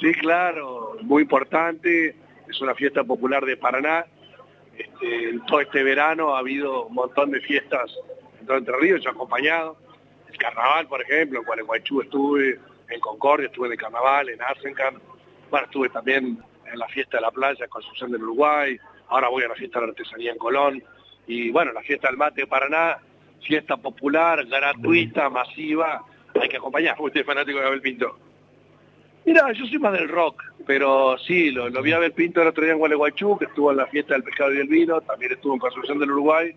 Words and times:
Sí, 0.00 0.12
claro, 0.14 0.96
muy 1.02 1.22
importante. 1.22 2.16
Es 2.48 2.60
una 2.62 2.74
fiesta 2.74 3.04
popular 3.04 3.44
de 3.44 3.58
Paraná. 3.58 4.06
Este, 4.76 5.28
en 5.28 5.44
todo 5.44 5.60
este 5.60 5.82
verano 5.82 6.34
ha 6.34 6.38
habido 6.38 6.86
un 6.86 6.94
montón 6.94 7.30
de 7.30 7.40
fiestas 7.40 7.94
en 8.40 8.46
todo 8.46 8.56
Entre 8.56 8.74
Ríos, 8.78 9.02
yo 9.02 9.10
he 9.10 9.12
acompañado. 9.12 9.76
El 10.26 10.38
carnaval, 10.38 10.86
por 10.86 11.02
ejemplo, 11.02 11.40
en 11.40 11.44
Gualeguaychú 11.44 12.00
estuve, 12.00 12.58
en 12.88 13.00
Concordia 13.00 13.48
estuve 13.48 13.66
en 13.66 13.72
el 13.72 13.78
carnaval, 13.78 14.30
en 14.30 14.40
Arsencan. 14.40 14.94
Bueno, 15.50 15.66
estuve 15.66 15.90
también 15.90 16.38
en 16.72 16.78
la 16.78 16.88
fiesta 16.88 17.18
de 17.18 17.22
la 17.22 17.30
playa, 17.30 17.68
Concepción 17.68 18.10
del 18.10 18.22
Uruguay. 18.22 18.78
Ahora 19.08 19.28
voy 19.28 19.42
a 19.44 19.48
la 19.48 19.54
fiesta 19.54 19.80
de 19.80 19.86
la 19.86 19.90
artesanía 19.90 20.32
en 20.32 20.38
Colón. 20.38 20.82
Y 21.26 21.50
bueno, 21.50 21.72
la 21.72 21.82
fiesta 21.82 22.08
del 22.08 22.16
mate 22.16 22.42
de 22.42 22.46
Paraná, 22.46 22.96
fiesta 23.46 23.76
popular, 23.76 24.46
gratuita, 24.46 25.28
masiva, 25.28 26.02
hay 26.40 26.48
que 26.48 26.56
acompañar. 26.56 26.96
¿Usted 26.98 27.20
es 27.20 27.26
fanático 27.26 27.58
de 27.58 27.66
Abel 27.66 27.82
Pinto? 27.82 28.29
Mira, 29.24 29.52
yo 29.52 29.66
soy 29.66 29.78
más 29.78 29.92
del 29.92 30.08
rock, 30.08 30.42
pero 30.66 31.16
sí, 31.18 31.50
lo, 31.50 31.70
vi 31.82 31.92
a 31.92 31.96
Abel 31.96 32.12
Pinto 32.12 32.40
el 32.40 32.48
otro 32.48 32.64
día 32.64 32.72
en 32.72 32.78
Gualeguaychú, 32.78 33.38
que 33.38 33.44
estuvo 33.44 33.70
en 33.70 33.76
la 33.76 33.86
fiesta 33.86 34.14
del 34.14 34.22
pescado 34.22 34.52
y 34.54 34.58
el 34.58 34.68
vino, 34.68 35.00
también 35.02 35.32
estuvo 35.32 35.52
en 35.54 35.60
Concepción 35.60 35.98
del 35.98 36.10
Uruguay, 36.10 36.54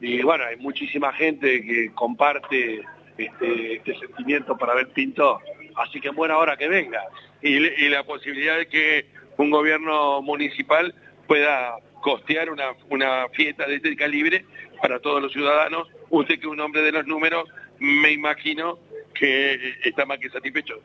y 0.00 0.22
bueno, 0.22 0.44
hay 0.44 0.56
muchísima 0.56 1.12
gente 1.12 1.62
que 1.62 1.90
comparte 1.94 2.82
este, 3.16 3.76
este 3.76 3.98
sentimiento 3.98 4.56
para 4.56 4.72
Abel 4.72 4.88
Pinto, 4.88 5.40
así 5.76 6.00
que 6.00 6.10
buena 6.10 6.36
hora 6.36 6.56
que 6.56 6.68
venga. 6.68 7.02
Y, 7.42 7.58
la 7.88 8.04
posibilidad 8.04 8.58
de 8.58 8.66
que 8.66 9.06
un 9.36 9.50
gobierno 9.50 10.22
municipal 10.22 10.94
pueda 11.26 11.76
costear 12.02 12.48
una 12.50 13.28
fiesta 13.30 13.66
de 13.66 13.76
este 13.76 13.96
calibre 13.96 14.44
para 14.80 15.00
todos 15.00 15.22
los 15.22 15.32
ciudadanos. 15.32 15.88
Usted 16.10 16.34
que 16.34 16.42
es 16.42 16.46
un 16.46 16.60
hombre 16.60 16.82
de 16.82 16.92
los 16.92 17.06
números, 17.06 17.48
me 17.78 18.12
imagino 18.12 18.78
que 19.14 19.74
está 19.84 20.04
más 20.04 20.18
que 20.18 20.28
satisfecho. 20.28 20.80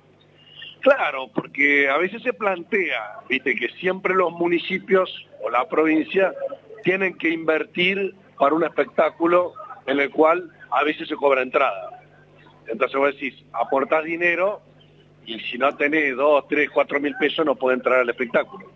Claro, 0.81 1.29
porque 1.33 1.89
a 1.89 1.97
veces 1.97 2.21
se 2.23 2.33
plantea, 2.33 3.19
viste, 3.27 3.55
que 3.55 3.69
siempre 3.79 4.13
los 4.15 4.31
municipios 4.31 5.27
o 5.41 5.49
la 5.49 5.67
provincia 5.67 6.33
tienen 6.83 7.17
que 7.17 7.29
invertir 7.29 8.15
para 8.37 8.55
un 8.55 8.63
espectáculo 8.63 9.53
en 9.85 9.99
el 9.99 10.09
cual 10.09 10.49
a 10.71 10.83
veces 10.83 11.07
se 11.07 11.15
cobra 11.15 11.41
entrada. 11.41 12.01
Entonces 12.67 12.97
vos 12.97 13.13
decís, 13.13 13.33
aportás 13.51 14.05
dinero 14.05 14.61
y 15.25 15.39
si 15.39 15.57
no 15.57 15.75
tenés 15.75 16.15
dos, 16.15 16.47
tres, 16.47 16.69
cuatro 16.69 16.99
mil 16.99 17.15
pesos 17.15 17.45
no 17.45 17.55
puede 17.55 17.75
entrar 17.75 17.99
al 17.99 18.09
espectáculo. 18.09 18.71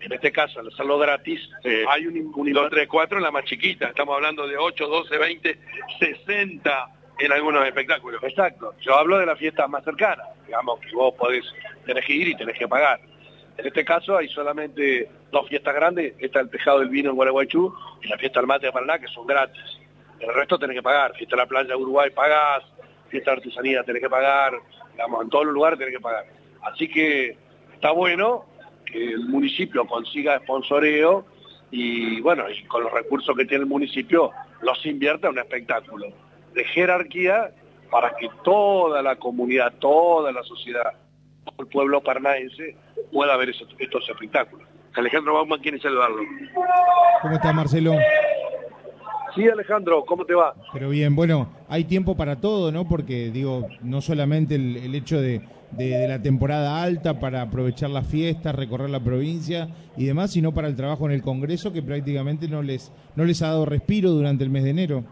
En 0.00 0.12
este 0.12 0.30
caso, 0.30 0.60
al 0.60 0.68
hacerlo 0.68 0.98
gratis, 0.98 1.40
hay 1.88 2.06
un, 2.06 2.32
un 2.34 2.52
2, 2.52 2.70
3, 2.70 2.86
4 2.86 3.18
en 3.18 3.24
la 3.24 3.30
más 3.30 3.44
chiquita. 3.44 3.88
Estamos 3.88 4.14
hablando 4.14 4.46
de 4.46 4.56
8, 4.56 4.86
12, 4.86 5.18
20, 5.18 5.58
60 5.98 6.88
en 7.18 7.32
algunos 7.32 7.66
espectáculos. 7.66 8.22
Exacto. 8.22 8.74
Yo 8.80 8.94
hablo 8.94 9.18
de 9.18 9.26
la 9.26 9.36
fiesta 9.36 9.66
más 9.66 9.82
cercana. 9.84 10.22
Digamos 10.46 10.80
que 10.80 10.94
vos 10.94 11.14
podés, 11.14 11.44
tenés 11.84 12.04
que 12.04 12.12
ir 12.12 12.28
y 12.28 12.36
tenés 12.36 12.58
que 12.58 12.68
pagar. 12.68 13.00
En 13.58 13.66
este 13.66 13.84
caso 13.84 14.16
hay 14.16 14.28
solamente 14.28 15.08
dos 15.32 15.48
fiestas 15.48 15.74
grandes. 15.74 16.14
Está 16.18 16.40
el 16.40 16.50
Tejado 16.50 16.80
del 16.80 16.88
Vino 16.88 17.10
en 17.10 17.16
Gualeguaychú 17.16 17.74
y 18.02 18.08
la 18.08 18.18
fiesta 18.18 18.40
del 18.40 18.46
Mate 18.46 18.66
de 18.66 18.72
Paraná, 18.72 18.98
que 18.98 19.08
son 19.08 19.26
gratis. 19.26 19.62
El 20.20 20.34
resto 20.34 20.58
tenés 20.58 20.76
que 20.76 20.82
pagar. 20.82 21.14
Fiesta 21.14 21.36
de 21.36 21.42
la 21.42 21.48
Playa 21.48 21.68
de 21.68 21.76
Uruguay 21.76 22.10
pagás, 22.10 22.64
fiesta 23.08 23.30
de 23.30 23.36
artesanía 23.38 23.82
tenés 23.82 24.02
que 24.02 24.10
pagar, 24.10 24.52
digamos, 24.92 25.24
en 25.24 25.30
todos 25.30 25.46
los 25.46 25.54
lugares 25.54 25.78
tenés 25.78 25.94
que 25.94 26.00
pagar. 26.00 26.26
Así 26.62 26.88
que 26.88 27.36
está 27.74 27.90
bueno 27.92 28.44
que 28.84 29.12
el 29.12 29.26
municipio 29.28 29.86
consiga 29.86 30.38
sponsoreo 30.40 31.24
y 31.70 32.20
bueno, 32.20 32.48
y 32.48 32.62
con 32.64 32.82
los 32.82 32.92
recursos 32.92 33.36
que 33.36 33.44
tiene 33.44 33.62
el 33.62 33.68
municipio 33.68 34.30
los 34.62 34.84
invierta 34.86 35.28
en 35.28 35.34
un 35.34 35.38
espectáculo 35.40 36.06
de 36.54 36.64
jerarquía 36.64 37.50
para 37.90 38.14
que 38.16 38.28
toda 38.44 39.02
la 39.02 39.16
comunidad, 39.16 39.74
toda 39.78 40.32
la 40.32 40.42
sociedad, 40.42 40.92
todo 41.44 41.54
el 41.60 41.66
pueblo 41.68 42.02
parnaense 42.02 42.76
pueda 43.12 43.36
ver 43.36 43.50
estos, 43.50 43.68
estos 43.78 44.08
espectáculos. 44.08 44.66
Alejandro 44.94 45.34
Bauman 45.34 45.60
quiere 45.60 45.78
saludarlo. 45.78 46.22
¿Cómo 47.20 47.34
está 47.34 47.52
Marcelo? 47.52 47.94
Sí, 49.34 49.46
Alejandro, 49.46 50.04
¿cómo 50.06 50.24
te 50.24 50.34
va? 50.34 50.54
Pero 50.72 50.88
bien, 50.88 51.14
bueno, 51.14 51.50
hay 51.68 51.84
tiempo 51.84 52.16
para 52.16 52.40
todo, 52.40 52.72
¿no? 52.72 52.88
Porque 52.88 53.30
digo, 53.30 53.68
no 53.82 54.00
solamente 54.00 54.54
el 54.54 54.94
hecho 54.94 55.20
de, 55.20 55.42
de, 55.72 56.08
la 56.08 56.20
temporada 56.22 56.82
alta 56.82 57.20
para 57.20 57.42
aprovechar 57.42 57.90
las 57.90 58.06
fiestas, 58.06 58.54
recorrer 58.54 58.90
la 58.90 59.00
provincia 59.00 59.68
y 59.96 60.04
demás, 60.04 60.32
sino 60.32 60.52
para 60.52 60.68
el 60.68 60.76
trabajo 60.76 61.06
en 61.06 61.12
el 61.12 61.22
Congreso 61.22 61.72
que 61.72 61.82
prácticamente 61.82 62.48
no 62.48 62.62
les, 62.62 62.92
no 63.14 63.24
les 63.24 63.42
ha 63.42 63.48
dado 63.48 63.66
respiro 63.66 64.10
durante 64.10 64.44
el 64.44 64.50
mes 64.50 64.64
de 64.64 64.70
enero. 64.70 65.04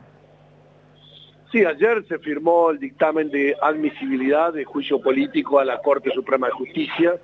Sí, 1.54 1.64
ayer 1.64 2.04
se 2.08 2.18
firmó 2.18 2.70
el 2.70 2.80
dictamen 2.80 3.30
de 3.30 3.54
admisibilidad 3.62 4.52
de 4.52 4.64
juicio 4.64 5.00
político 5.00 5.60
a 5.60 5.64
la 5.64 5.78
Corte 5.78 6.10
Suprema 6.10 6.48
de 6.48 6.52
Justicia, 6.52 7.14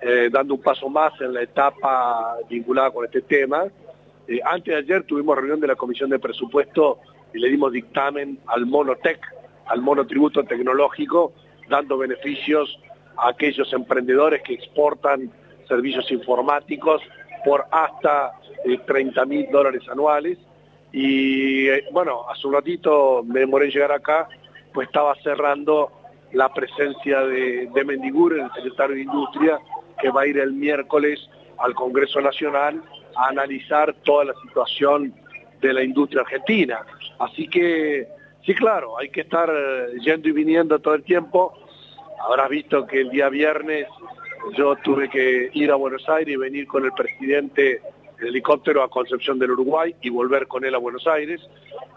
eh, 0.00 0.30
dando 0.32 0.54
un 0.54 0.62
paso 0.62 0.88
más 0.88 1.12
en 1.20 1.34
la 1.34 1.42
etapa 1.42 2.38
vinculada 2.48 2.90
con 2.90 3.04
este 3.04 3.20
tema. 3.20 3.64
Eh, 4.26 4.40
antes 4.42 4.72
de 4.72 4.78
ayer 4.78 5.02
tuvimos 5.04 5.36
reunión 5.36 5.60
de 5.60 5.66
la 5.66 5.76
Comisión 5.76 6.08
de 6.08 6.18
Presupuesto 6.18 7.00
y 7.34 7.40
le 7.40 7.50
dimos 7.50 7.72
dictamen 7.72 8.38
al 8.46 8.64
monotec, 8.64 9.20
al 9.66 9.82
monotributo 9.82 10.42
tecnológico, 10.44 11.34
dando 11.68 11.98
beneficios 11.98 12.80
a 13.18 13.28
aquellos 13.28 13.70
emprendedores 13.74 14.40
que 14.44 14.54
exportan 14.54 15.30
servicios 15.68 16.10
informáticos 16.10 17.02
por 17.44 17.66
hasta 17.70 18.32
30 18.86 19.20
eh, 19.20 19.26
mil 19.26 19.46
dólares 19.50 19.82
anuales. 19.90 20.38
Y 20.92 21.68
bueno, 21.90 22.28
hace 22.28 22.46
un 22.46 22.54
ratito 22.54 23.22
me 23.24 23.40
demoré 23.40 23.66
en 23.66 23.72
llegar 23.72 23.92
acá, 23.92 24.28
pues 24.72 24.88
estaba 24.88 25.14
cerrando 25.22 25.90
la 26.32 26.52
presencia 26.52 27.20
de, 27.20 27.68
de 27.72 27.84
Mendigur, 27.84 28.38
el 28.38 28.50
secretario 28.52 28.96
de 28.96 29.02
Industria, 29.02 29.58
que 30.00 30.10
va 30.10 30.22
a 30.22 30.26
ir 30.26 30.38
el 30.38 30.52
miércoles 30.52 31.28
al 31.58 31.74
Congreso 31.74 32.20
Nacional 32.20 32.82
a 33.16 33.28
analizar 33.28 33.94
toda 34.04 34.26
la 34.26 34.34
situación 34.42 35.14
de 35.60 35.72
la 35.72 35.82
industria 35.82 36.22
argentina. 36.22 36.80
Así 37.18 37.48
que 37.48 38.08
Sí, 38.44 38.54
claro, 38.54 38.98
hay 38.98 39.08
que 39.10 39.20
estar 39.20 39.48
eh, 39.54 39.98
yendo 40.00 40.28
y 40.28 40.32
viniendo 40.32 40.80
todo 40.80 40.94
el 40.94 41.04
tiempo. 41.04 41.54
Habrás 42.18 42.50
visto 42.50 42.86
que 42.86 43.02
el 43.02 43.10
día 43.10 43.28
viernes 43.28 43.86
yo 44.56 44.74
tuve 44.76 45.08
que 45.08 45.50
ir 45.52 45.70
a 45.70 45.76
Buenos 45.76 46.08
Aires 46.08 46.34
y 46.34 46.36
venir 46.36 46.66
con 46.66 46.84
el 46.84 46.92
presidente 46.92 47.80
en 48.22 48.28
helicóptero 48.28 48.82
a 48.82 48.88
Concepción 48.88 49.38
del 49.38 49.50
Uruguay 49.50 49.94
y 50.00 50.10
volver 50.10 50.46
con 50.46 50.64
él 50.64 50.74
a 50.74 50.78
Buenos 50.78 51.06
Aires. 51.06 51.40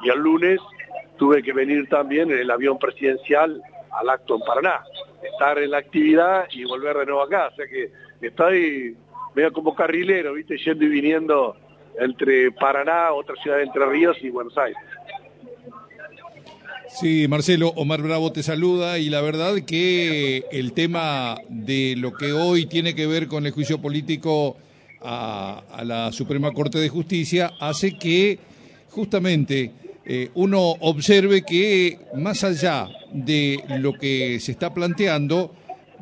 Y 0.04 0.10
el 0.10 0.20
lunes 0.20 0.60
tuve 1.18 1.44
que 1.44 1.54
venir 1.54 1.88
también 1.88 2.32
en 2.32 2.40
el 2.40 2.52
avión 2.52 2.78
presidencial 2.80 3.62
al 3.92 4.10
acto 4.10 4.36
en 4.36 4.42
Paraná, 4.42 4.84
estar 5.24 5.58
en 5.60 5.72
la 5.72 5.78
actividad 5.78 6.46
y 6.52 6.66
volver 6.66 6.98
de 6.98 7.06
nuevo 7.06 7.22
acá. 7.22 7.50
O 7.52 7.56
sea 7.56 7.68
que 7.68 7.92
estoy 8.22 8.98
medio 9.36 9.54
como 9.54 9.76
carrilero, 9.76 10.34
¿viste? 10.34 10.58
Yendo 10.58 10.86
y 10.86 10.90
viniendo 10.90 11.56
entre 12.00 12.52
Paraná, 12.52 13.14
otra 13.14 13.36
ciudad 13.42 13.58
de 13.58 13.64
Entre 13.64 13.86
Ríos 13.86 14.18
y 14.22 14.30
Buenos 14.30 14.58
Aires. 14.58 14.78
Sí, 16.90 17.28
Marcelo, 17.28 17.70
Omar 17.76 18.02
Bravo 18.02 18.32
te 18.32 18.42
saluda 18.42 19.00
y 19.00 19.10
la 19.10 19.22
verdad 19.22 19.56
que 19.68 20.46
el 20.52 20.72
tema 20.72 21.38
de 21.50 21.96
lo 21.98 22.14
que 22.14 22.32
hoy 22.32 22.68
tiene 22.68 22.96
que 22.96 23.06
ver 23.06 23.28
con 23.28 23.46
el 23.46 23.52
juicio 23.52 23.82
político 23.82 24.58
a, 25.06 25.84
la 25.86 26.12
Suprema 26.12 26.52
Corte 26.52 26.80
de 26.80 26.90
Justicia 26.90 27.54
hace 27.60 27.98
que 27.98 28.40
justamente 28.90 29.72
eh, 30.06 30.30
uno 30.34 30.60
observe 30.80 31.44
que 31.44 32.00
más 32.16 32.44
allá 32.44 32.88
de 33.14 33.64
lo 33.80 33.94
que 33.94 34.40
se 34.40 34.52
está 34.52 34.74
planteando, 34.74 35.54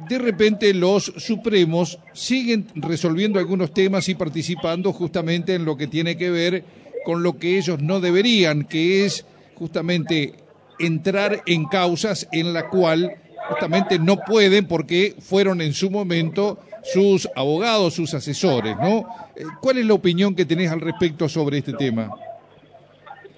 de 0.10 0.18
repente 0.18 0.74
los 0.74 1.14
Supremos 1.18 2.00
siguen 2.14 2.68
resolviendo 2.76 3.40
algunos 3.40 3.74
temas 3.74 4.08
y 4.10 4.16
participando 4.16 4.94
justamente 4.94 5.56
en 5.56 5.66
lo 5.66 5.78
que 5.78 5.88
tiene 5.88 6.18
que 6.18 6.30
ver 6.30 6.64
con 7.06 7.24
lo 7.24 7.38
que 7.38 7.58
ellos 7.58 7.82
no 7.82 8.00
deberían, 8.00 8.64
que 8.64 9.06
es 9.06 9.26
justamente 9.56 10.34
entrar 10.80 11.44
en 11.46 11.66
causas 11.66 12.28
en 12.32 12.54
la 12.54 12.70
cual 12.70 13.16
justamente 13.50 14.00
no 14.00 14.18
pueden 14.18 14.66
porque 14.66 15.16
fueron 15.20 15.62
en 15.62 15.74
su 15.74 15.92
momento 15.92 16.60
sus 16.84 17.30
abogados, 17.36 17.94
sus 17.94 18.14
asesores, 18.14 18.76
¿no? 18.78 19.06
Eh, 19.36 19.44
¿Cuál 19.62 19.78
es 19.78 19.86
la 19.86 19.94
opinión 19.94 20.36
que 20.36 20.46
tenés 20.46 20.72
al 20.72 20.82
respecto 20.82 21.28
sobre 21.30 21.60
este 21.60 21.74
tema? 21.74 22.10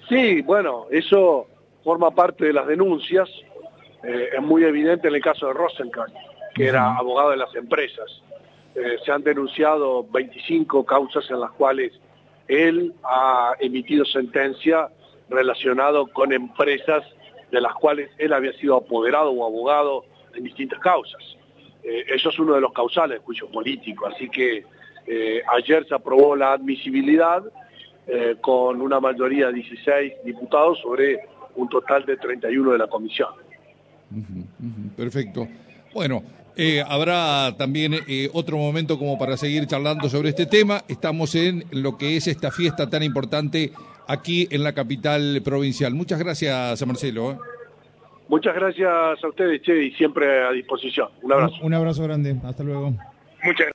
Sí, 0.08 0.42
bueno, 0.42 0.86
eso 0.90 1.46
forma 1.82 2.10
parte 2.10 2.46
de 2.46 2.52
las 2.52 2.66
denuncias. 2.66 3.28
Eh, 4.02 4.30
es 4.36 4.42
muy 4.42 4.64
evidente 4.64 5.08
en 5.08 5.14
el 5.14 5.22
caso 5.22 5.46
de 5.46 5.52
Rosenkrantz, 5.52 6.14
que 6.54 6.66
era 6.66 6.96
abogado 6.96 7.30
de 7.30 7.36
las 7.36 7.54
empresas. 7.54 8.22
Eh, 8.74 8.98
se 9.04 9.12
han 9.12 9.22
denunciado 9.22 10.04
25 10.10 10.84
causas 10.84 11.24
en 11.30 11.40
las 11.40 11.50
cuales 11.52 11.92
él 12.48 12.92
ha 13.04 13.54
emitido 13.58 14.04
sentencia 14.04 14.88
relacionado 15.28 16.06
con 16.08 16.32
empresas 16.32 17.02
de 17.50 17.60
las 17.60 17.74
cuales 17.74 18.10
él 18.18 18.32
había 18.32 18.52
sido 18.54 18.76
apoderado 18.76 19.30
o 19.30 19.46
abogado 19.46 20.04
en 20.34 20.44
distintas 20.44 20.78
causas. 20.80 21.22
Eh, 21.86 22.04
eso 22.12 22.30
es 22.30 22.38
uno 22.40 22.54
de 22.54 22.60
los 22.60 22.72
causales 22.72 23.20
juicio 23.22 23.48
político, 23.48 24.08
así 24.08 24.28
que 24.28 24.64
eh, 25.06 25.40
ayer 25.56 25.86
se 25.86 25.94
aprobó 25.94 26.34
la 26.34 26.54
admisibilidad 26.54 27.44
eh, 28.08 28.34
con 28.40 28.80
una 28.80 28.98
mayoría 28.98 29.46
de 29.46 29.52
16 29.54 30.14
diputados 30.24 30.80
sobre 30.80 31.20
un 31.54 31.68
total 31.68 32.04
de 32.04 32.16
31 32.16 32.72
de 32.72 32.78
la 32.78 32.88
comisión. 32.88 33.28
Perfecto. 34.96 35.46
Bueno, 35.94 36.24
habrá 36.88 37.56
también 37.56 37.94
otro 38.32 38.56
momento 38.56 38.98
como 38.98 39.18
para 39.18 39.36
seguir 39.36 39.66
charlando 39.66 40.08
sobre 40.08 40.30
este 40.30 40.46
tema. 40.46 40.82
Estamos 40.88 41.34
en 41.34 41.64
lo 41.70 41.96
que 41.96 42.16
es 42.16 42.26
esta 42.26 42.50
fiesta 42.50 42.90
tan 42.90 43.02
importante 43.02 43.72
aquí 44.06 44.48
en 44.50 44.64
la 44.64 44.74
capital 44.74 45.40
provincial. 45.44 45.94
Muchas 45.94 46.18
gracias, 46.18 46.84
Marcelo. 46.86 47.38
Muchas 48.28 48.54
gracias 48.54 48.90
a 48.90 49.28
ustedes, 49.28 49.62
Che, 49.62 49.84
y 49.84 49.90
siempre 49.92 50.44
a 50.44 50.50
disposición. 50.50 51.08
Un 51.22 51.32
abrazo. 51.32 51.54
Un, 51.60 51.66
un 51.66 51.74
abrazo 51.74 52.02
grande. 52.02 52.36
Hasta 52.44 52.64
luego. 52.64 52.90
Muchas 52.90 53.00
gracias. 53.44 53.64